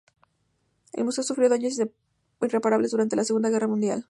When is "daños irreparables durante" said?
1.47-3.15